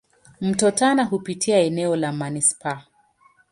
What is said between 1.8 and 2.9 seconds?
la manispaa.